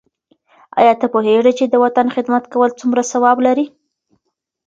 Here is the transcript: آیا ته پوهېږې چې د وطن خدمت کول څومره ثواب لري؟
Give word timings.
آیا 0.79 0.93
ته 1.01 1.05
پوهېږې 1.13 1.53
چې 1.59 1.65
د 1.67 1.75
وطن 1.83 2.07
خدمت 2.15 2.43
کول 2.53 2.69
څومره 2.79 3.01
ثواب 3.11 3.37
لري؟ 3.47 3.65